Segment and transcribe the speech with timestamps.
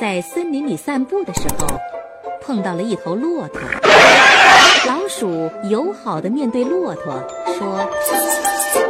[0.00, 1.78] 在森林里散步的时候，
[2.40, 3.60] 碰到了一头骆驼。
[4.86, 7.22] 老鼠友好的面对骆驼
[7.58, 7.86] 说：“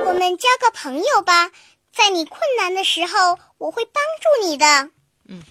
[0.06, 1.50] 我们交个朋友吧，
[1.92, 4.91] 在你困难的时候，我会帮助你的。”
[5.27, 5.42] 嗯，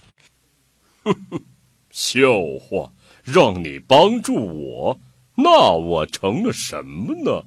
[1.04, 1.44] 哼哼，
[1.90, 4.98] 笑话，让你帮助我，
[5.34, 7.44] 那我成了什么呢？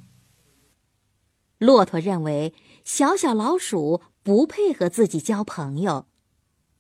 [1.57, 2.53] 骆驼认为
[2.83, 6.05] 小小老鼠不配和自己交朋友。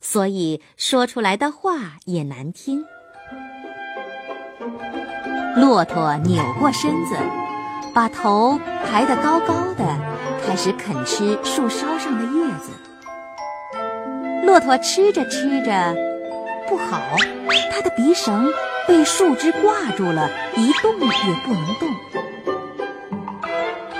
[0.03, 2.83] 所以说出来的话也难听。
[5.55, 7.15] 骆驼扭过身子，
[7.93, 9.85] 把头抬得高高的，
[10.45, 12.71] 开始啃吃树梢上的叶子。
[14.45, 15.95] 骆驼吃着吃着，
[16.67, 17.01] 不好，
[17.71, 18.51] 它的鼻绳
[18.85, 21.89] 被树枝挂住了，一动也不能动。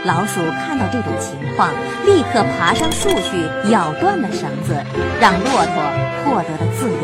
[0.06, 1.74] 老鼠看到这种情况，
[2.06, 4.76] 立刻爬上树去，咬断了绳子，
[5.22, 5.76] 让骆驼
[6.26, 6.98] 获得了自由。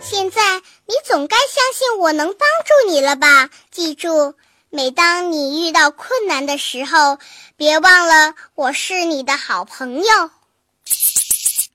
[0.00, 3.50] 现在你总该相信我能帮助你了吧？
[3.72, 4.34] 记住，
[4.70, 7.18] 每当你遇到困难的时候，
[7.56, 10.30] 别忘了我是你的好朋友。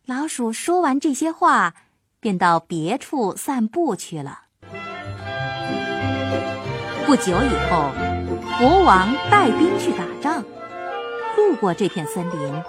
[0.06, 1.73] 老鼠说完这些话，
[2.22, 4.44] 便到别处散步去了。
[7.06, 7.92] 不久以后。
[8.58, 10.44] 国王带兵去打仗，
[11.38, 12.64] 路过这片森林，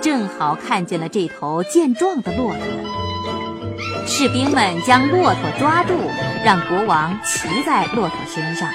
[0.00, 4.06] 正好看见了这头健壮的骆驼。
[4.06, 5.94] 士兵们将骆驼抓住，
[6.44, 8.72] 让国王骑在骆驼身上。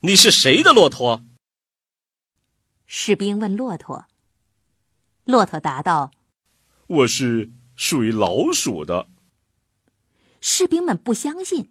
[0.00, 1.22] 你是谁的骆驼？
[2.86, 4.06] 士兵问骆驼。
[5.24, 6.10] 骆驼答道
[6.86, 9.08] ：“我是属于老鼠的。”
[10.40, 11.70] 士兵们不相信，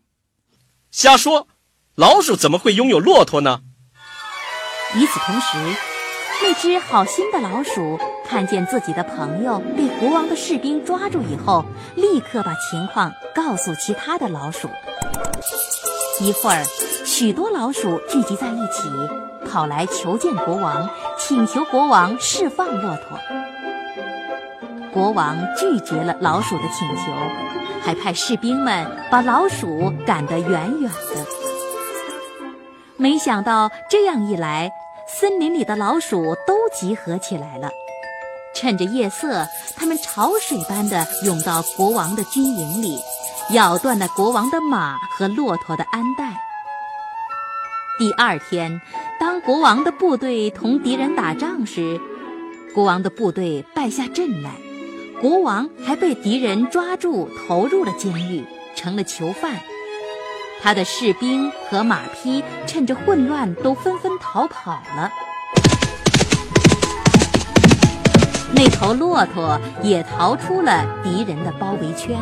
[0.92, 1.48] 瞎说。
[2.00, 3.60] 老鼠怎么会拥有骆驼呢？
[4.96, 5.58] 与此同时，
[6.42, 11.66] 那只好心的老鼠看见自己的朋友被国王的士兵抓住以后，
[11.96, 14.70] 立刻把情况告诉其他的老鼠。
[16.22, 16.64] 一会儿，
[17.06, 18.90] 许多老鼠聚集在一起，
[19.52, 23.20] 跑来求见国王，请求国王释放骆驼。
[24.94, 27.12] 国王拒绝了老鼠的请求，
[27.84, 31.39] 还派士兵们把老鼠赶得远远的。
[33.00, 34.70] 没想到这样一来，
[35.08, 37.72] 森林里的老鼠都集合起来了。
[38.54, 43.00] 趁着夜色，他们潮水般的涌到国王的军营里，
[43.52, 46.34] 咬断了国王的马和骆驼的鞍带。
[47.98, 48.82] 第二天，
[49.18, 51.98] 当国王的部队同敌人打仗时，
[52.76, 54.52] 国王的部队败下阵来，
[55.22, 58.46] 国王还被敌人抓住，投入了监狱，
[58.76, 59.58] 成了囚犯。
[60.62, 65.10] 他的士兵和马匹趁着混乱，都纷纷逃跑了。
[68.52, 72.18] 那头骆驼也逃出了敌人的包围圈。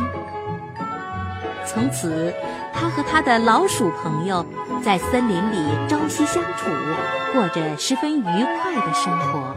[1.66, 2.34] 从此，
[2.74, 4.46] 他和他的老鼠朋友
[4.84, 6.69] 在森林里朝夕相处，
[7.34, 9.56] 过着十分愉快的生活。